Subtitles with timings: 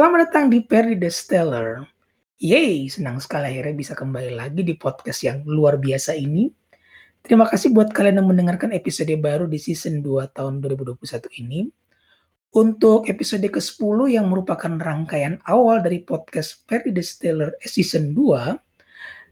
[0.00, 1.84] Selamat datang di Perry the Stellar.
[2.40, 6.48] Yeay, senang sekali akhirnya bisa kembali lagi di podcast yang luar biasa ini.
[7.20, 11.04] Terima kasih buat kalian yang mendengarkan episode baru di season 2 tahun 2021
[11.44, 11.68] ini.
[12.56, 18.56] Untuk episode ke-10 yang merupakan rangkaian awal dari podcast Perry the Stellar season 2,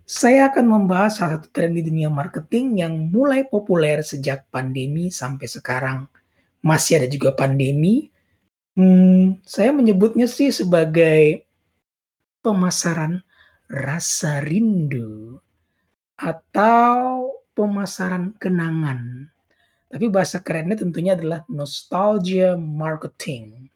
[0.05, 5.48] saya akan membahas salah satu tren di dunia marketing yang mulai populer sejak pandemi sampai
[5.48, 6.05] sekarang.
[6.61, 8.12] Masih ada juga pandemi,
[8.78, 11.42] Hmm, saya menyebutnya sih sebagai
[12.46, 13.19] pemasaran
[13.66, 15.42] rasa rindu
[16.14, 19.27] atau pemasaran kenangan.
[19.91, 23.66] Tapi bahasa kerennya tentunya adalah nostalgia marketing.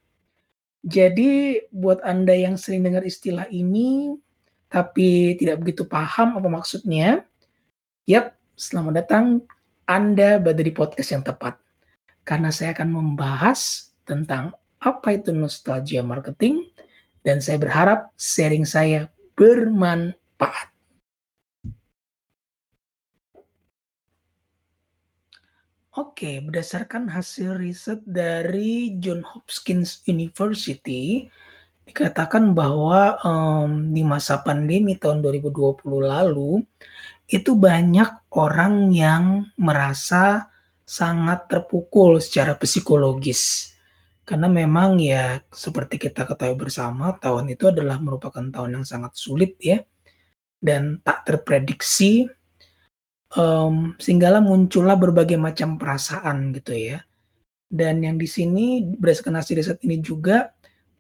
[0.86, 4.14] Jadi buat Anda yang sering dengar istilah ini
[4.70, 7.26] tapi tidak begitu paham apa maksudnya,
[8.06, 9.42] yap, selamat datang
[9.82, 11.58] Anda berada di podcast yang tepat.
[12.22, 16.66] Karena saya akan membahas tentang apa itu nostalgia marketing
[17.22, 19.06] dan saya berharap sharing saya
[19.38, 20.74] bermanfaat.
[25.92, 31.28] Oke, berdasarkan hasil riset dari John Hopkins University,
[31.84, 36.64] dikatakan bahwa um, di masa pandemi tahun 2020 lalu,
[37.28, 40.48] itu banyak orang yang merasa
[40.88, 43.71] sangat terpukul secara psikologis
[44.22, 49.58] karena memang ya seperti kita ketahui bersama tahun itu adalah merupakan tahun yang sangat sulit
[49.58, 49.82] ya
[50.62, 52.30] dan tak terprediksi
[53.34, 56.98] um, sehinggalah muncullah berbagai macam perasaan gitu ya.
[57.72, 60.52] Dan yang di sini berdasarkan hasil riset ini juga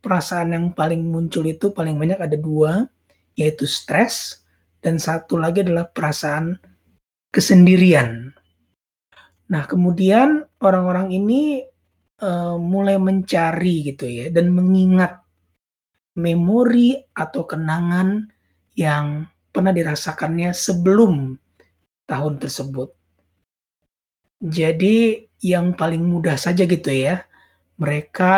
[0.02, 2.90] perasaan yang paling muncul itu paling banyak ada dua
[3.38, 4.42] yaitu stres
[4.82, 6.58] dan satu lagi adalah perasaan
[7.30, 8.34] kesendirian.
[9.52, 11.64] Nah, kemudian orang-orang ini
[12.22, 15.18] uh, mulai mencari gitu ya dan mengingat
[16.14, 18.30] memori atau kenangan
[18.78, 21.36] yang pernah dirasakannya sebelum
[22.08, 22.94] tahun tersebut.
[24.42, 27.26] Jadi yang paling mudah saja gitu ya,
[27.78, 28.34] mereka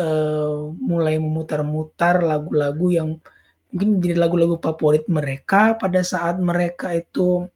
[0.00, 3.08] uh, mulai memutar-mutar lagu-lagu yang
[3.72, 7.48] mungkin menjadi lagu-lagu favorit mereka pada saat mereka itu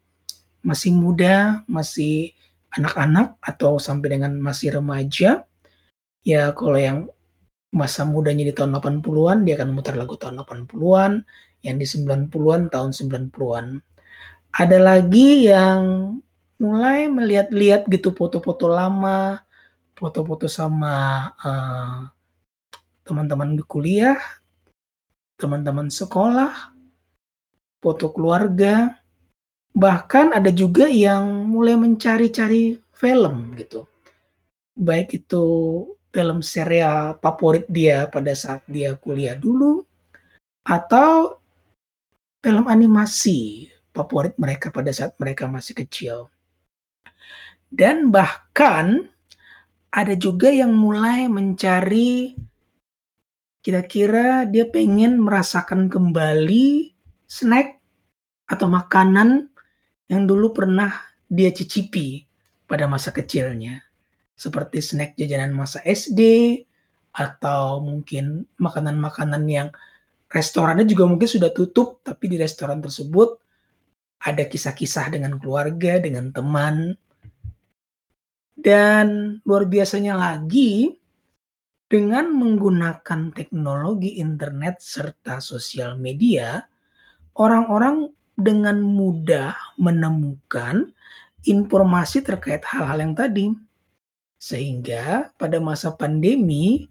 [0.64, 2.35] masih muda, masih
[2.76, 5.44] anak-anak atau sampai dengan masih remaja.
[6.26, 6.98] Ya kalau yang
[7.72, 11.12] masa mudanya di tahun 80-an dia akan memutar lagu tahun 80-an,
[11.66, 13.66] yang di 90-an tahun 90-an.
[14.56, 15.80] Ada lagi yang
[16.56, 19.44] mulai melihat-lihat gitu foto-foto lama,
[19.92, 22.08] foto-foto sama uh,
[23.04, 24.16] teman-teman di kuliah,
[25.36, 26.72] teman-teman sekolah,
[27.84, 28.96] foto keluarga,
[29.76, 33.84] bahkan ada juga yang mulai mencari-cari film gitu.
[34.72, 35.44] Baik itu
[36.08, 39.84] film serial favorit dia pada saat dia kuliah dulu
[40.64, 41.36] atau
[42.40, 46.32] film animasi favorit mereka pada saat mereka masih kecil.
[47.68, 49.12] Dan bahkan
[49.92, 52.32] ada juga yang mulai mencari
[53.60, 56.96] kira-kira dia pengen merasakan kembali
[57.28, 57.76] snack
[58.46, 59.50] atau makanan
[60.06, 60.92] yang dulu pernah
[61.26, 62.22] dia cicipi
[62.66, 63.82] pada masa kecilnya.
[64.36, 66.20] Seperti snack jajanan masa SD,
[67.16, 69.68] atau mungkin makanan-makanan yang
[70.28, 73.40] restorannya juga mungkin sudah tutup, tapi di restoran tersebut
[74.20, 76.92] ada kisah-kisah dengan keluarga, dengan teman.
[78.52, 80.92] Dan luar biasanya lagi,
[81.88, 86.60] dengan menggunakan teknologi internet serta sosial media,
[87.40, 90.92] orang-orang dengan mudah menemukan
[91.48, 93.50] informasi terkait hal-hal yang tadi.
[94.36, 96.84] Sehingga pada masa pandemi,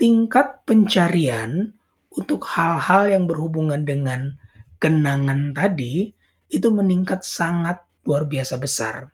[0.00, 1.70] tingkat pencarian
[2.16, 4.34] untuk hal-hal yang berhubungan dengan
[4.80, 6.10] kenangan tadi
[6.48, 9.12] itu meningkat sangat luar biasa besar.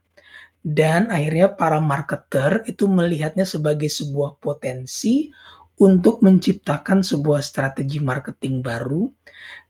[0.60, 5.32] Dan akhirnya para marketer itu melihatnya sebagai sebuah potensi
[5.80, 9.08] untuk menciptakan sebuah strategi marketing baru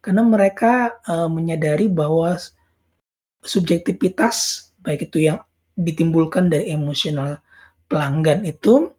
[0.01, 2.37] karena mereka uh, menyadari bahwa
[3.45, 5.41] subjektivitas baik itu yang
[5.77, 7.41] ditimbulkan dari emosional
[7.89, 8.93] pelanggan itu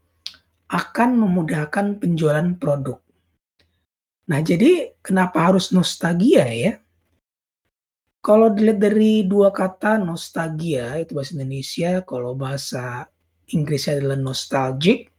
[0.72, 2.98] akan memudahkan penjualan produk.
[4.32, 6.80] Nah, jadi kenapa harus nostalgia ya?
[8.22, 13.10] Kalau dilihat dari dua kata nostalgia itu bahasa Indonesia, kalau bahasa
[13.52, 15.12] Inggrisnya adalah nostalgic,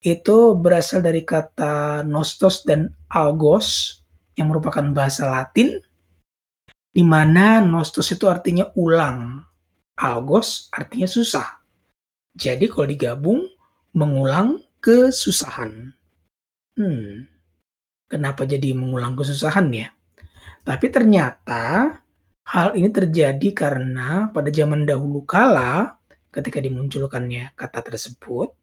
[0.00, 3.99] itu berasal dari kata nostos dan algos
[4.40, 5.76] yang merupakan bahasa Latin
[6.90, 9.44] di mana nostos itu artinya ulang,
[10.00, 11.60] algos artinya susah.
[12.34, 13.40] Jadi kalau digabung
[13.92, 15.92] mengulang kesusahan.
[16.80, 17.28] Hmm,
[18.08, 19.92] kenapa jadi mengulang kesusahan ya?
[20.64, 21.94] Tapi ternyata
[22.48, 26.00] hal ini terjadi karena pada zaman dahulu kala
[26.32, 28.54] ketika dimunculkannya kata tersebut,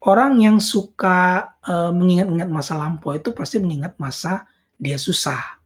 [0.00, 4.48] orang yang suka uh, mengingat-ingat masa lampau itu pasti mengingat masa
[4.80, 5.60] dia susah.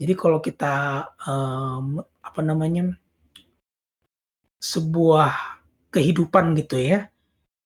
[0.00, 2.94] Jadi kalau kita um, apa namanya
[4.62, 5.60] sebuah
[5.90, 7.10] kehidupan gitu ya,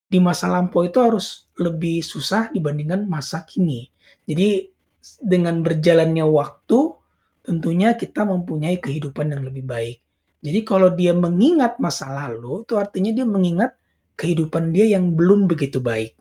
[0.08, 3.92] di masa lampau itu harus lebih susah dibandingkan masa kini.
[4.24, 4.72] Jadi
[5.20, 6.96] dengan berjalannya waktu,
[7.44, 10.00] tentunya kita mempunyai kehidupan yang lebih baik.
[10.40, 13.76] Jadi kalau dia mengingat masa lalu, itu artinya dia mengingat
[14.14, 16.14] kehidupan dia yang belum begitu baik.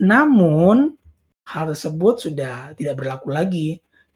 [0.00, 0.94] Namun,
[1.48, 3.68] hal tersebut sudah tidak berlaku lagi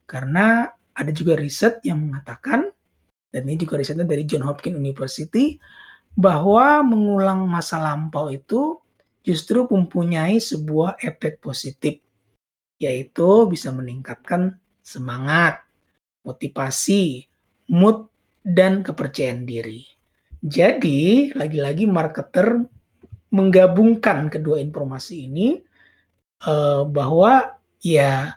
[0.04, 2.68] karena ada juga riset yang mengatakan
[3.32, 5.56] dan ini juga risetnya dari John Hopkins University
[6.12, 8.76] bahwa mengulang masa lampau itu
[9.24, 11.96] justru mempunyai sebuah efek positif
[12.76, 15.62] yaitu bisa meningkatkan semangat,
[16.26, 17.24] motivasi,
[17.70, 18.10] mood,
[18.42, 19.86] dan kepercayaan diri.
[20.42, 22.66] Jadi, lagi-lagi marketer
[23.30, 25.62] menggabungkan kedua informasi ini
[26.44, 28.34] uh, bahwa ya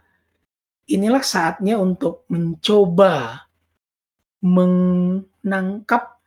[0.86, 3.50] inilah saatnya untuk mencoba
[4.46, 6.22] menangkap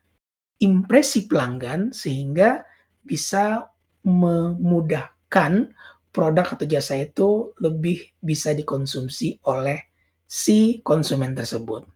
[0.59, 2.67] impresi pelanggan sehingga
[3.07, 3.71] bisa
[4.03, 5.71] memudahkan
[6.11, 9.79] produk atau jasa itu lebih bisa dikonsumsi oleh
[10.27, 11.87] si konsumen tersebut.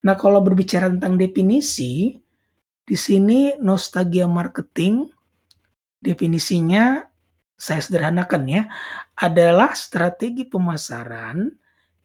[0.00, 2.16] Nah, kalau berbicara tentang definisi,
[2.90, 5.06] di sini nostalgia marketing
[6.02, 7.06] definisinya
[7.54, 8.62] saya sederhanakan ya,
[9.14, 11.46] adalah strategi pemasaran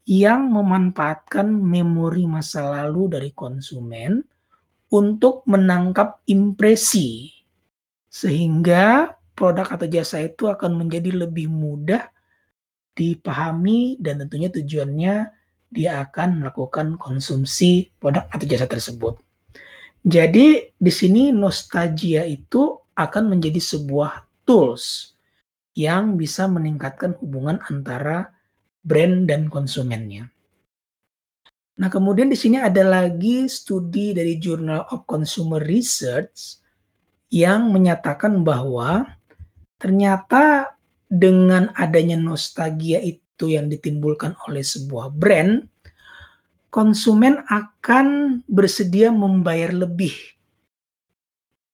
[0.06, 4.22] yang memanfaatkan memori masa lalu dari konsumen
[4.94, 7.34] untuk menangkap impresi
[8.06, 12.14] sehingga produk atau jasa itu akan menjadi lebih mudah
[12.94, 15.16] dipahami dan tentunya tujuannya
[15.74, 19.25] dia akan melakukan konsumsi produk atau jasa tersebut.
[20.06, 25.18] Jadi di sini nostalgia itu akan menjadi sebuah tools
[25.74, 28.30] yang bisa meningkatkan hubungan antara
[28.86, 30.30] brand dan konsumennya.
[31.76, 36.62] Nah, kemudian di sini ada lagi studi dari Journal of Consumer Research
[37.28, 39.10] yang menyatakan bahwa
[39.76, 40.78] ternyata
[41.12, 45.68] dengan adanya nostalgia itu yang ditimbulkan oleh sebuah brand,
[46.76, 50.12] konsumen akan bersedia membayar lebih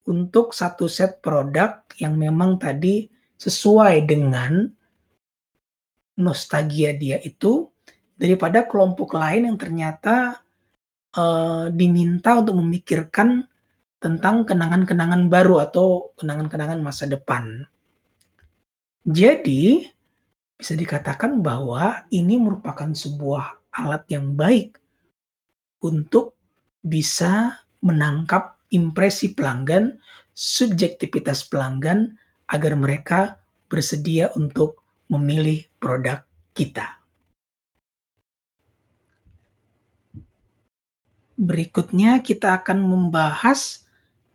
[0.05, 3.09] untuk satu set produk yang memang tadi
[3.41, 4.69] sesuai dengan
[6.21, 7.65] nostalgia dia itu
[8.13, 10.37] daripada kelompok lain yang ternyata
[11.17, 13.49] uh, diminta untuk memikirkan
[13.97, 17.65] tentang kenangan-kenangan baru atau kenangan-kenangan masa depan.
[19.01, 19.81] Jadi,
[20.61, 24.80] bisa dikatakan bahwa ini merupakan sebuah alat yang baik
[25.81, 26.37] untuk
[26.81, 29.97] bisa menangkap impresi pelanggan,
[30.33, 32.17] subjektivitas pelanggan,
[32.49, 36.99] agar mereka bersedia untuk memilih produk kita.
[41.41, 43.81] Berikutnya kita akan membahas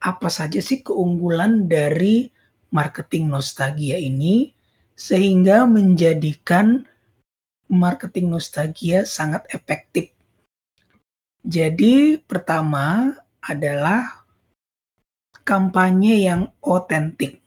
[0.02, 2.28] apa saja sih keunggulan dari
[2.74, 4.50] marketing nostalgia ini
[4.96, 6.82] sehingga menjadikan
[7.70, 10.15] marketing nostalgia sangat efektif.
[11.46, 14.26] Jadi, pertama adalah
[15.46, 17.38] kampanye yang otentik.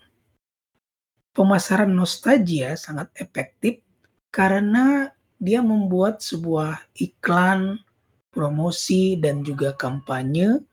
[1.36, 3.84] Pemasaran nostalgia sangat efektif
[4.32, 7.84] karena dia membuat sebuah iklan,
[8.32, 10.64] promosi, dan juga kampanye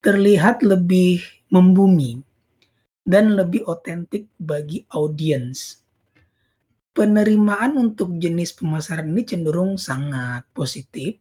[0.00, 1.20] terlihat lebih
[1.52, 2.24] membumi
[3.04, 5.84] dan lebih otentik bagi audiens
[6.96, 11.20] penerimaan untuk jenis pemasaran ini cenderung sangat positif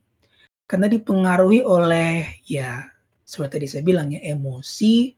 [0.66, 2.90] karena dipengaruhi oleh ya
[3.26, 5.14] seperti tadi saya bilang ya emosi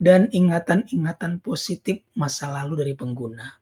[0.00, 3.58] dan ingatan-ingatan positif masa lalu dari pengguna.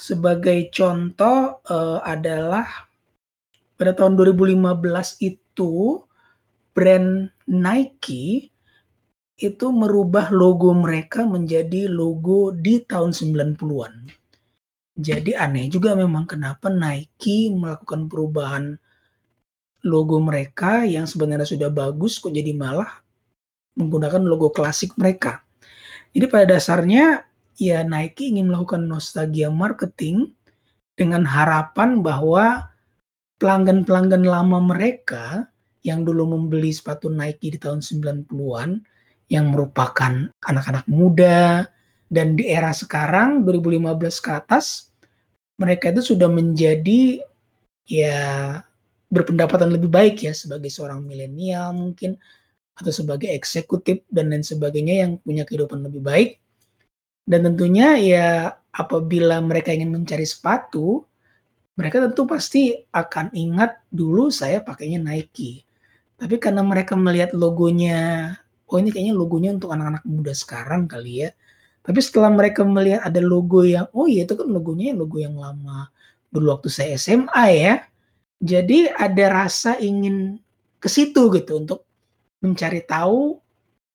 [0.00, 2.88] Sebagai contoh uh, adalah
[3.76, 4.56] pada tahun 2015
[5.20, 6.02] itu
[6.72, 8.48] brand Nike
[9.40, 13.94] itu merubah logo mereka menjadi logo di tahun 90-an.
[15.00, 18.76] Jadi aneh juga memang kenapa Nike melakukan perubahan
[19.86, 23.00] logo mereka yang sebenarnya sudah bagus kok jadi malah
[23.78, 25.40] menggunakan logo klasik mereka.
[26.12, 27.24] Jadi pada dasarnya
[27.56, 30.34] ya Nike ingin melakukan nostalgia marketing
[30.98, 32.68] dengan harapan bahwa
[33.40, 35.48] pelanggan-pelanggan lama mereka
[35.80, 38.84] yang dulu membeli sepatu Nike di tahun 90-an
[39.32, 41.64] yang merupakan anak-anak muda
[42.10, 44.90] dan di era sekarang 2015 ke atas
[45.56, 47.22] mereka itu sudah menjadi
[47.86, 48.20] ya
[49.10, 52.14] berpendapatan lebih baik ya sebagai seorang milenial mungkin
[52.78, 56.30] atau sebagai eksekutif dan lain sebagainya yang punya kehidupan lebih baik.
[57.26, 58.26] Dan tentunya ya
[58.72, 61.04] apabila mereka ingin mencari sepatu,
[61.76, 65.66] mereka tentu pasti akan ingat dulu saya pakainya Nike.
[66.16, 68.34] Tapi karena mereka melihat logonya,
[68.68, 71.30] oh ini kayaknya logonya untuk anak-anak muda sekarang kali ya.
[71.80, 75.88] Tapi setelah mereka melihat ada logo yang, oh iya itu kan logonya logo yang lama
[76.28, 77.74] dulu waktu saya SMA ya.
[78.40, 80.40] Jadi ada rasa ingin
[80.80, 81.84] ke situ gitu untuk
[82.40, 83.36] mencari tahu,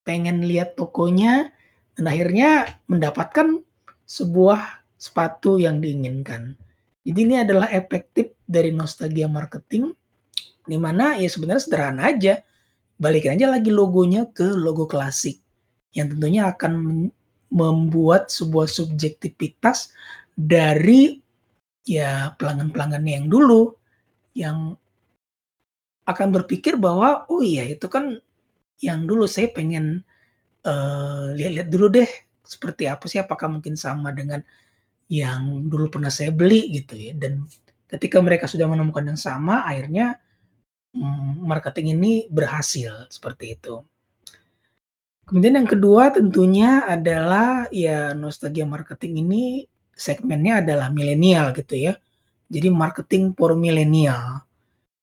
[0.06, 1.50] pengen lihat tokonya,
[1.98, 3.58] dan akhirnya mendapatkan
[4.06, 6.54] sebuah sepatu yang diinginkan.
[7.02, 9.90] Jadi ini adalah efektif dari nostalgia marketing,
[10.62, 12.38] di mana ya sebenarnya sederhana aja.
[12.96, 15.42] Balikin aja lagi logonya ke logo klasik,
[15.90, 17.06] yang tentunya akan
[17.50, 19.90] membuat sebuah subjektivitas
[20.38, 21.18] dari
[21.82, 23.74] ya pelanggan-pelanggan yang dulu
[24.36, 24.76] yang
[26.04, 28.20] akan berpikir bahwa oh iya itu kan
[28.84, 30.04] yang dulu saya pengen
[30.68, 32.10] uh, lihat-lihat dulu deh
[32.44, 34.44] seperti apa sih apakah mungkin sama dengan
[35.08, 37.48] yang dulu pernah saya beli gitu ya dan
[37.90, 40.18] ketika mereka sudah menemukan yang sama akhirnya
[40.94, 43.82] mm, marketing ini berhasil seperti itu.
[45.26, 51.98] Kemudian yang kedua tentunya adalah ya nostalgia marketing ini segmennya adalah milenial gitu ya.
[52.46, 54.46] Jadi marketing for milenial,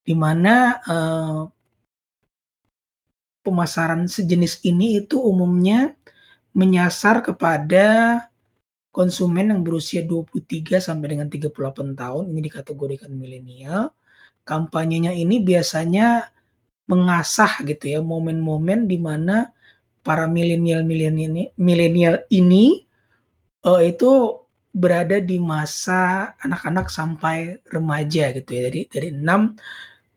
[0.03, 1.43] di mana uh,
[3.43, 5.91] pemasaran sejenis ini itu umumnya
[6.55, 8.19] menyasar kepada
[8.93, 11.51] konsumen yang berusia 23 sampai dengan 38
[11.99, 13.91] tahun, ini dikategorikan milenial.
[14.47, 16.31] Kampanyenya ini biasanya
[16.87, 19.51] mengasah gitu ya momen-momen di mana
[20.03, 20.83] para milenial
[21.55, 22.83] milenial ini
[23.63, 24.42] uh, itu
[24.73, 28.61] berada di masa anak-anak sampai remaja gitu ya.
[28.73, 29.53] Jadi dari 6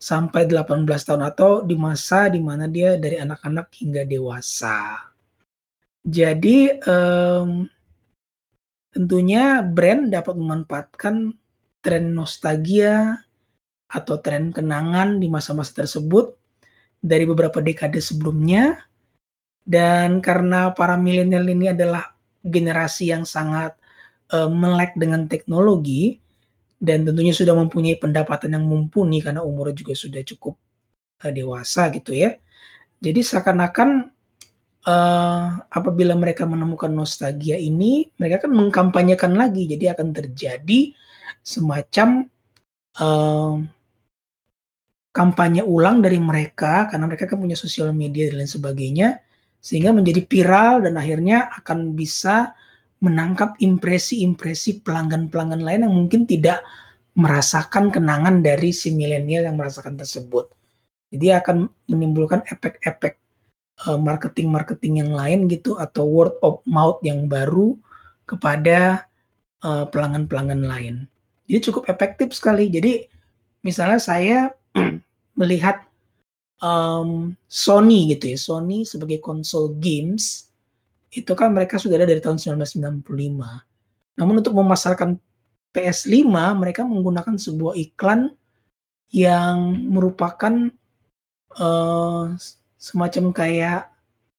[0.00, 5.12] sampai 18 tahun atau di masa di mana dia dari anak-anak hingga dewasa.
[6.06, 7.68] Jadi um,
[8.96, 11.36] tentunya brand dapat memanfaatkan
[11.84, 13.20] tren nostalgia
[13.92, 16.32] atau tren kenangan di masa-masa tersebut
[16.98, 18.82] dari beberapa dekade sebelumnya
[19.66, 23.74] dan karena para milenial ini adalah generasi yang sangat
[24.32, 26.18] uh, melek dengan teknologi
[26.76, 30.54] dan tentunya sudah mempunyai pendapatan yang mumpuni karena umurnya juga sudah cukup
[31.24, 32.36] uh, dewasa gitu ya.
[32.96, 34.08] Jadi seakan-akan
[34.88, 39.68] uh, apabila mereka menemukan nostalgia ini, mereka kan mengkampanyekan lagi.
[39.68, 40.96] Jadi akan terjadi
[41.44, 42.26] semacam
[42.98, 43.60] uh,
[45.16, 49.08] kampanye ulang dari mereka karena mereka kan punya sosial media dan lain sebagainya
[49.56, 52.52] sehingga menjadi viral dan akhirnya akan bisa
[53.00, 56.64] menangkap impresi-impresi pelanggan-pelanggan lain yang mungkin tidak
[57.16, 60.52] merasakan kenangan dari si milenial yang merasakan tersebut.
[61.12, 63.16] Jadi akan menimbulkan efek-efek
[63.88, 67.76] uh, marketing-marketing yang lain gitu atau word of mouth yang baru
[68.26, 69.06] kepada
[69.62, 70.94] eh, pelanggan-pelanggan lain.
[71.46, 72.66] Jadi cukup efektif sekali.
[72.66, 73.06] Jadi
[73.62, 74.50] misalnya saya
[75.40, 75.86] melihat
[76.58, 80.45] um, Sony gitu ya, Sony sebagai konsol games
[81.16, 83.00] itu kan mereka sudah ada dari tahun 1995.
[84.20, 85.16] Namun untuk memasarkan
[85.72, 88.32] PS5 mereka menggunakan sebuah iklan
[89.12, 90.68] yang merupakan
[91.56, 92.36] uh,
[92.76, 93.88] semacam kayak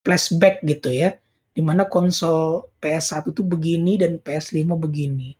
[0.05, 1.17] flashback gitu ya,
[1.57, 5.33] di mana konsol PS1 itu begini dan PS5 begini.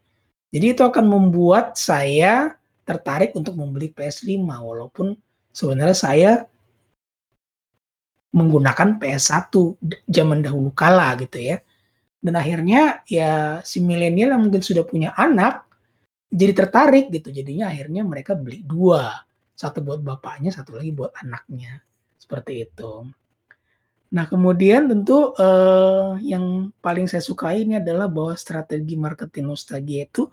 [0.50, 5.14] Jadi itu akan membuat saya tertarik untuk membeli PS5 walaupun
[5.52, 6.30] sebenarnya saya
[8.32, 9.48] menggunakan PS1
[10.08, 11.56] zaman dahulu kala gitu ya.
[12.18, 15.68] Dan akhirnya ya si milenial yang mungkin sudah punya anak
[16.28, 17.32] jadi tertarik gitu.
[17.32, 19.24] Jadinya akhirnya mereka beli dua.
[19.58, 21.82] Satu buat bapaknya, satu lagi buat anaknya.
[22.20, 23.08] Seperti itu.
[24.08, 30.28] Nah, kemudian tentu eh, yang paling saya sukai ini adalah bahwa strategi marketing nostalgia itu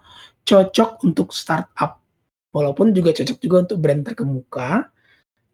[0.47, 1.99] cocok untuk startup.
[2.55, 4.87] Walaupun juga cocok juga untuk brand terkemuka.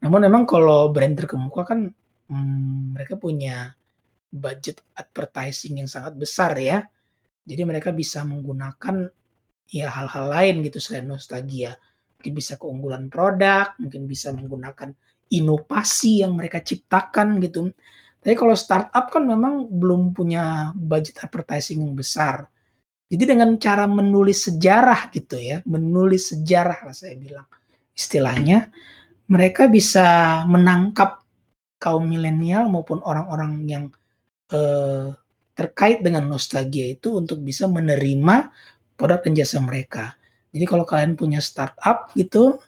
[0.06, 1.90] Namun memang kalau brand terkemuka kan
[2.32, 3.76] hmm, mereka punya
[4.32, 6.88] budget advertising yang sangat besar ya.
[7.44, 9.12] Jadi mereka bisa menggunakan
[9.68, 11.76] ya hal-hal lain gitu selain nostalgia.
[12.18, 14.96] Mungkin bisa keunggulan produk, mungkin bisa menggunakan
[15.32, 17.72] inovasi yang mereka ciptakan gitu.
[18.22, 22.46] Tapi kalau startup kan memang belum punya budget advertising yang besar.
[23.12, 27.44] Jadi dengan cara menulis sejarah gitu ya, menulis sejarah lah saya bilang
[27.92, 28.72] istilahnya,
[29.28, 31.21] mereka bisa menangkap
[31.82, 33.84] kaum milenial maupun orang-orang yang
[34.54, 35.10] eh,
[35.58, 38.54] terkait dengan nostalgia itu untuk bisa menerima
[38.94, 40.14] produk dan jasa mereka.
[40.54, 42.62] Jadi kalau kalian punya startup gitu,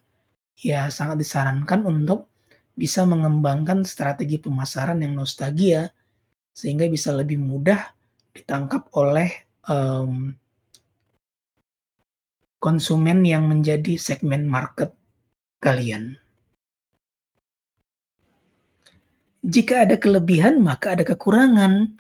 [0.58, 2.34] ya sangat disarankan untuk
[2.74, 5.93] bisa mengembangkan strategi pemasaran yang nostalgia
[6.58, 7.93] sehingga bisa lebih mudah
[8.34, 9.29] ditangkap oleh
[9.70, 10.34] um,
[12.58, 14.89] konsumen yang menjadi segmen market
[15.62, 16.22] kalian.
[19.43, 22.00] Jika ada kelebihan, maka ada kekurangan.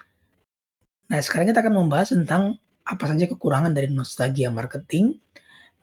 [1.11, 2.55] Nah, sekarang kita akan membahas tentang
[2.87, 5.19] apa saja kekurangan dari nostalgia marketing.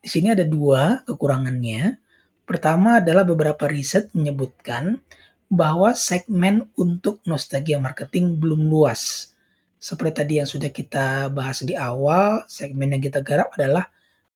[0.01, 2.01] Di sini ada dua kekurangannya.
[2.49, 5.05] Pertama adalah beberapa riset menyebutkan
[5.53, 9.31] bahwa segmen untuk nostalgia marketing belum luas.
[9.77, 13.89] Seperti tadi yang sudah kita bahas di awal, segmen yang kita garap adalah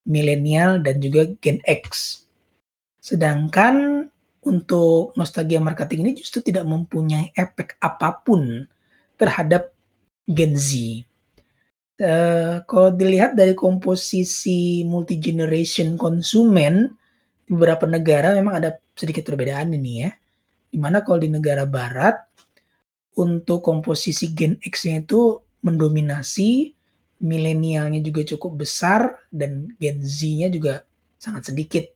[0.05, 2.21] milenial dan juga Gen X.
[3.01, 4.04] Sedangkan
[4.45, 8.69] untuk nostalgia marketing ini justru tidak mempunyai efek apa pun
[9.17, 9.73] terhadap
[10.29, 10.71] Gen Z.
[11.95, 16.91] Uh, kalau dilihat dari komposisi multi generation konsumen
[17.47, 20.11] beberapa negara memang ada sedikit perbedaan ini ya.
[20.75, 22.19] Di mana kalau di negara barat
[23.15, 26.75] untuk komposisi Gen X-nya itu mendominasi,
[27.23, 30.83] milenialnya juga cukup besar dan Gen Z-nya juga
[31.23, 31.94] sangat sedikit.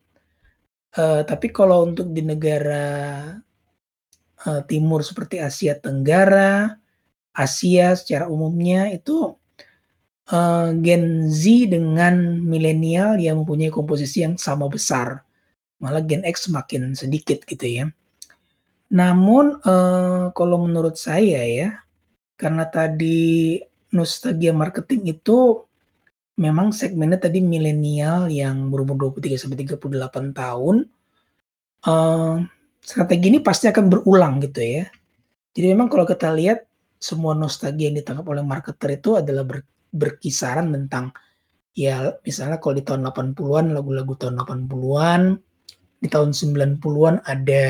[0.88, 3.36] Uh, tapi kalau untuk di negara
[4.48, 6.80] uh, timur seperti Asia Tenggara,
[7.36, 9.36] Asia secara umumnya itu
[10.32, 15.22] uh, Gen Z dengan milenial yang mempunyai komposisi yang sama besar,
[15.76, 17.84] malah Gen X semakin sedikit gitu ya.
[18.88, 21.84] Namun uh, kalau menurut saya ya,
[22.40, 23.60] karena tadi
[23.92, 25.67] nostalgia marketing itu
[26.38, 30.86] memang segmennya tadi milenial yang berumur 23 sampai 38 tahun.
[31.82, 32.46] Uh,
[32.78, 34.86] strategi ini pasti akan berulang gitu ya.
[35.52, 36.62] Jadi memang kalau kita lihat
[37.02, 41.10] semua nostalgia yang ditangkap oleh marketer itu adalah ber, berkisaran tentang
[41.74, 45.22] ya misalnya kalau di tahun 80-an lagu-lagu tahun 80-an,
[45.98, 47.66] di tahun 90-an ada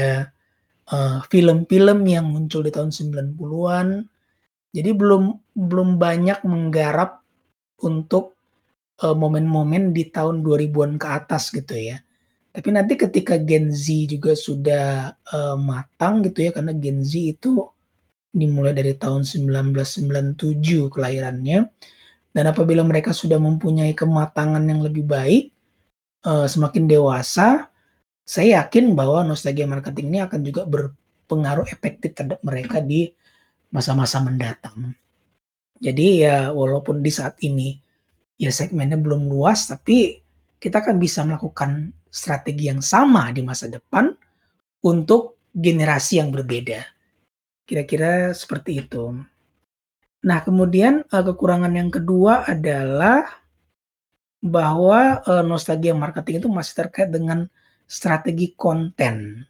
[0.93, 4.05] uh, film-film yang muncul di tahun 90-an.
[4.73, 7.25] Jadi belum belum banyak menggarap
[7.81, 8.38] untuk
[9.03, 11.99] uh, momen-momen di tahun 2000-an ke atas gitu ya.
[12.49, 17.63] Tapi nanti ketika Gen Z juga sudah uh, matang gitu ya karena Gen Z itu
[18.35, 21.71] dimulai dari tahun 1997 kelahirannya
[22.35, 25.49] dan apabila mereka sudah mempunyai kematangan yang lebih baik
[26.29, 27.73] uh, semakin dewasa
[28.29, 33.09] saya yakin bahwa nostalgia marketing ini akan juga berpengaruh efektif terhadap mereka di
[33.73, 34.93] masa-masa mendatang.
[35.81, 37.81] Jadi ya walaupun di saat ini
[38.39, 40.23] ya segmennya belum luas tapi
[40.63, 44.11] kita kan bisa melakukan strategi yang sama di masa depan
[44.83, 46.83] untuk generasi yang berbeda.
[47.69, 49.13] Kira-kira seperti itu.
[50.25, 53.23] Nah, kemudian uh, kekurangan yang kedua adalah
[54.43, 57.47] bahwa uh, nostalgia marketing itu masih terkait dengan
[57.87, 59.47] strategi konten.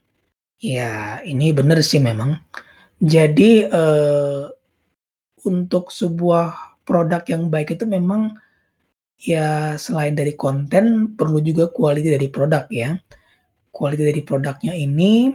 [0.59, 2.37] Ya, ini benar sih memang.
[2.99, 4.51] Jadi uh,
[5.47, 8.35] untuk sebuah produk yang baik itu memang
[9.19, 12.95] Ya selain dari konten perlu juga quality dari produk ya.
[13.75, 15.35] Quality dari produknya ini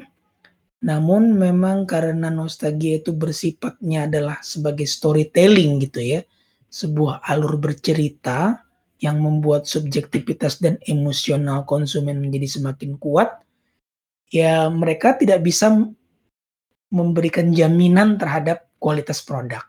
[0.84, 6.20] namun memang karena nostalgia itu bersifatnya adalah sebagai storytelling gitu ya.
[6.68, 8.60] Sebuah alur bercerita
[9.00, 13.40] yang membuat subjektivitas dan emosional konsumen menjadi semakin kuat.
[14.28, 15.72] Ya mereka tidak bisa
[16.92, 19.64] memberikan jaminan terhadap kualitas produk.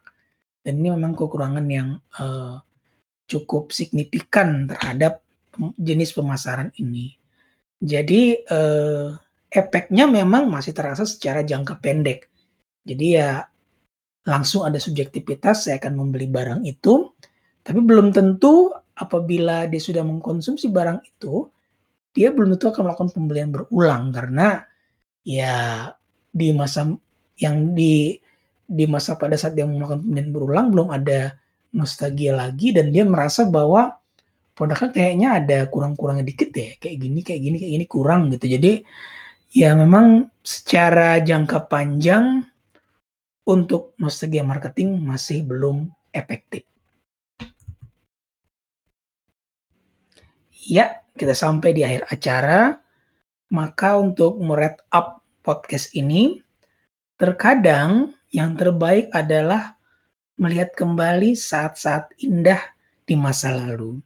[0.66, 2.58] Dan ini memang kekurangan yang uh,
[3.24, 5.24] cukup signifikan terhadap
[5.78, 7.16] jenis pemasaran ini.
[7.78, 9.08] Jadi eh,
[9.50, 12.28] efeknya memang masih terasa secara jangka pendek.
[12.84, 13.44] Jadi ya
[14.24, 17.12] langsung ada subjektivitas saya akan membeli barang itu,
[17.60, 21.48] tapi belum tentu apabila dia sudah mengkonsumsi barang itu,
[22.16, 24.64] dia belum tentu akan melakukan pembelian berulang karena
[25.24, 25.88] ya
[26.32, 26.88] di masa
[27.36, 28.16] yang di
[28.64, 31.36] di masa pada saat dia melakukan pembelian berulang belum ada
[31.74, 33.98] nostalgia lagi dan dia merasa bahwa
[34.54, 38.46] produknya kayaknya ada kurang-kurangnya dikit deh kayak gini kayak gini kayak gini kurang gitu.
[38.46, 38.72] Jadi
[39.50, 42.46] ya memang secara jangka panjang
[43.44, 46.62] untuk nostalgia marketing masih belum efektif.
[50.64, 52.60] Ya kita sampai di akhir acara.
[53.54, 56.42] Maka untuk mered up podcast ini
[57.14, 59.78] terkadang yang terbaik adalah
[60.34, 62.60] melihat kembali saat-saat indah
[63.06, 64.00] di masa lalu,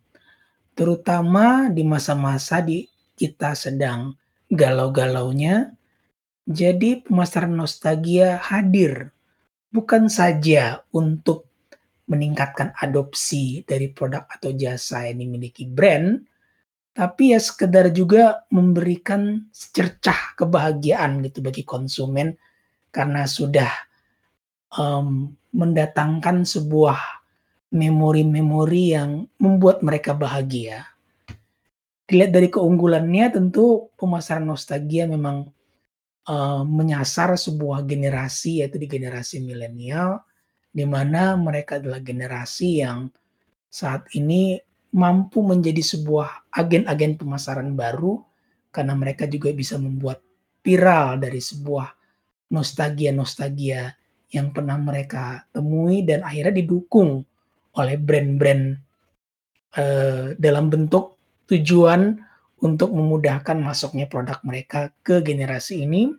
[0.76, 2.84] terutama di masa-masa di
[3.16, 4.14] kita sedang
[4.52, 5.72] galau-galaunya.
[6.48, 9.12] Jadi pemasaran nostalgia hadir
[9.68, 11.44] bukan saja untuk
[12.08, 16.24] meningkatkan adopsi dari produk atau jasa yang dimiliki brand,
[16.96, 22.32] tapi ya sekedar juga memberikan secercah kebahagiaan gitu bagi konsumen
[22.88, 23.70] karena sudah
[24.72, 27.18] um, mendatangkan sebuah
[27.74, 30.86] memori-memori yang membuat mereka bahagia.
[32.08, 35.50] Dilihat dari keunggulannya tentu pemasaran nostalgia memang
[36.30, 40.22] uh, menyasar sebuah generasi yaitu di generasi milenial
[40.72, 43.10] di mana mereka adalah generasi yang
[43.68, 44.56] saat ini
[44.94, 48.24] mampu menjadi sebuah agen-agen pemasaran baru
[48.72, 50.24] karena mereka juga bisa membuat
[50.64, 51.92] viral dari sebuah
[52.48, 53.97] nostalgia-nostalgia
[54.28, 57.24] yang pernah mereka temui dan akhirnya didukung
[57.78, 58.64] oleh brand-brand
[59.78, 61.16] uh, dalam bentuk
[61.48, 62.20] tujuan
[62.60, 66.12] untuk memudahkan masuknya produk mereka ke generasi ini.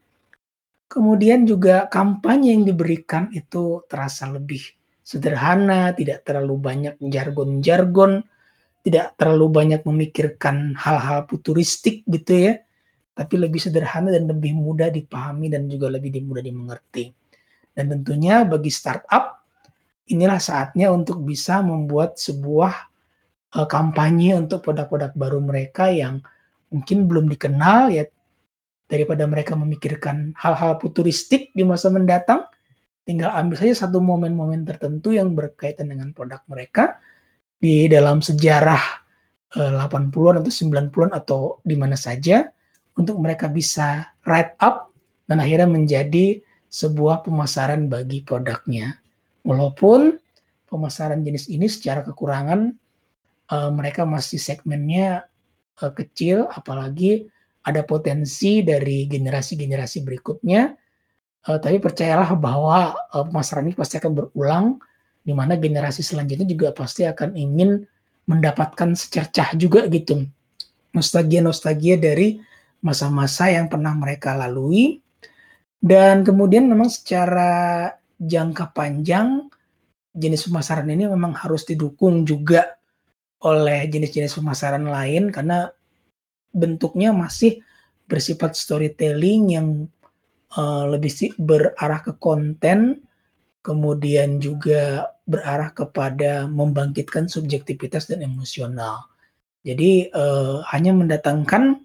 [0.90, 4.64] Kemudian juga kampanye yang diberikan itu terasa lebih
[5.06, 8.26] sederhana, tidak terlalu banyak jargon-jargon,
[8.82, 12.54] tidak terlalu banyak memikirkan hal-hal futuristik gitu ya,
[13.14, 17.19] tapi lebih sederhana dan lebih mudah dipahami dan juga lebih mudah dimengerti.
[17.80, 19.40] Dan tentunya bagi startup
[20.12, 22.76] inilah saatnya untuk bisa membuat sebuah
[23.56, 26.20] uh, kampanye untuk produk-produk baru mereka yang
[26.68, 28.04] mungkin belum dikenal ya.
[28.90, 32.44] Daripada mereka memikirkan hal-hal futuristik di masa mendatang
[33.08, 37.00] tinggal ambil saja satu momen-momen tertentu yang berkaitan dengan produk mereka.
[37.60, 38.82] Di dalam sejarah
[39.56, 42.46] 80-an eh, atau 90-an atau di mana saja
[42.98, 44.92] untuk mereka bisa write up
[45.30, 48.96] dan akhirnya menjadi sebuah pemasaran bagi produknya.
[49.42, 50.16] Walaupun
[50.70, 52.70] pemasaran jenis ini secara kekurangan
[53.50, 55.26] uh, mereka masih segmennya
[55.82, 57.26] uh, kecil apalagi
[57.66, 60.78] ada potensi dari generasi-generasi berikutnya.
[61.50, 64.78] Uh, tapi percayalah bahwa uh, pemasaran ini pasti akan berulang
[65.26, 67.84] di mana generasi selanjutnya juga pasti akan ingin
[68.30, 70.30] mendapatkan secercah juga gitu.
[70.94, 72.38] Nostalgia-nostalgia dari
[72.86, 75.02] masa-masa yang pernah mereka lalui
[75.80, 77.88] dan kemudian memang secara
[78.20, 79.48] jangka panjang
[80.12, 82.76] jenis pemasaran ini memang harus didukung juga
[83.40, 85.72] oleh jenis-jenis pemasaran lain karena
[86.52, 87.64] bentuknya masih
[88.10, 89.68] bersifat storytelling yang
[90.60, 93.00] uh, lebih sih berarah ke konten
[93.64, 99.06] kemudian juga berarah kepada membangkitkan subjektivitas dan emosional.
[99.62, 101.78] Jadi uh, hanya mendatangkan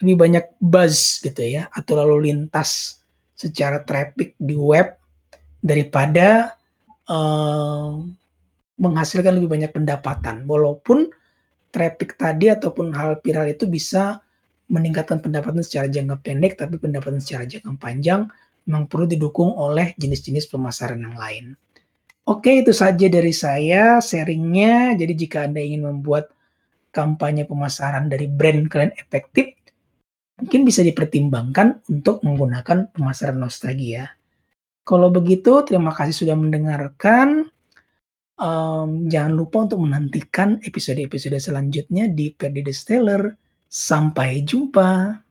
[0.00, 3.01] lebih banyak buzz gitu ya atau lalu lintas
[3.42, 4.94] secara traffic di web
[5.58, 6.54] daripada
[7.10, 7.98] uh,
[8.78, 10.46] menghasilkan lebih banyak pendapatan.
[10.46, 11.10] Walaupun
[11.74, 14.22] traffic tadi ataupun hal viral itu bisa
[14.70, 18.30] meningkatkan pendapatan secara jangka pendek, tapi pendapatan secara jangka panjang
[18.64, 21.44] memang perlu didukung oleh jenis-jenis pemasaran yang lain.
[22.22, 24.94] Oke, itu saja dari saya sharingnya.
[24.94, 26.30] Jadi jika Anda ingin membuat
[26.94, 29.58] kampanye pemasaran dari brand kalian efektif,
[30.42, 34.10] mungkin bisa dipertimbangkan untuk menggunakan pemasaran nostalgia.
[34.82, 37.46] Kalau begitu, terima kasih sudah mendengarkan.
[38.34, 43.22] Um, jangan lupa untuk menantikan episode-episode selanjutnya di Perdi The Stellar.
[43.70, 45.22] Sampai jumpa.